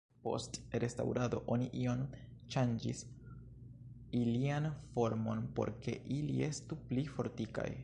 Post 0.27 0.55
restaŭrado 0.83 1.41
oni 1.55 1.67
iom 1.81 2.01
ŝanĝis 2.55 3.03
ilian 4.23 4.69
formon 4.97 5.45
por 5.59 5.73
ke 5.85 5.97
ili 6.19 6.43
estu 6.51 6.83
pli 6.91 7.09
fortikaj. 7.19 7.71